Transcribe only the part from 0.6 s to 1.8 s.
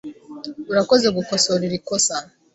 Urakoze gukosora iri